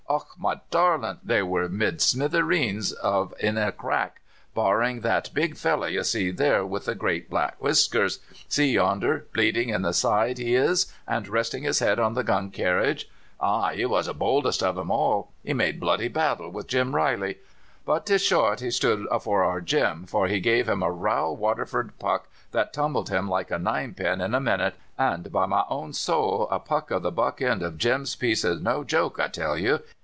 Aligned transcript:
Och, 0.09 0.25
my 0.37 0.59
darlint! 0.71 1.19
they 1.23 1.41
were 1.41 1.69
made 1.69 2.01
smiddreens 2.01 2.91
of 2.95 3.33
in 3.39 3.57
a 3.57 3.71
crack, 3.71 4.19
barring 4.53 4.99
that 5.01 5.33
big 5.33 5.55
fellow 5.55 5.87
you 5.87 6.03
see 6.03 6.31
there, 6.31 6.65
with 6.65 6.83
the 6.83 6.95
great 6.95 7.29
black 7.29 7.55
whiskers 7.63 8.19
see 8.49 8.73
yonder 8.73 9.25
bleeding 9.33 9.69
in 9.69 9.83
the 9.83 9.93
side, 9.93 10.37
he 10.37 10.53
is, 10.53 10.91
and 11.07 11.29
resting 11.29 11.63
his 11.63 11.79
head 11.79 11.97
on 11.97 12.13
the 12.13 12.25
gun 12.25 12.49
carriage. 12.51 13.07
Ah! 13.39 13.69
he 13.69 13.85
was 13.85 14.05
the 14.07 14.13
bouldest 14.13 14.61
of 14.61 14.75
them 14.75 14.91
all. 14.91 15.31
He 15.45 15.53
made 15.53 15.79
bloody 15.79 16.09
battle 16.09 16.49
with 16.49 16.67
Jim 16.67 16.93
Reilly; 16.93 17.37
but 17.85 18.05
'tis 18.05 18.21
short 18.21 18.59
he 18.59 18.69
stood 18.69 19.05
afore 19.09 19.45
our 19.45 19.61
Jim, 19.61 20.05
for 20.05 20.27
he 20.27 20.41
gave 20.41 20.67
him 20.67 20.83
a 20.83 20.91
raal 20.91 21.37
Waterford 21.37 21.97
puck 21.99 22.27
that 22.51 22.73
tumbled 22.73 23.07
him 23.07 23.29
like 23.29 23.49
a 23.49 23.57
ninepin 23.57 24.19
in 24.19 24.35
a 24.35 24.41
minute; 24.41 24.75
and, 24.97 25.31
by 25.31 25.45
my 25.45 25.63
own 25.69 25.93
sowl, 25.93 26.49
a 26.51 26.59
puck 26.59 26.91
of 26.91 27.01
the 27.01 27.11
butt 27.13 27.41
end 27.41 27.63
of 27.63 27.77
Jim's 27.77 28.13
piece 28.17 28.43
is 28.43 28.59
no 28.61 28.83
joke, 28.83 29.17
I 29.17 29.29
tell 29.29 29.57
you! 29.57 29.79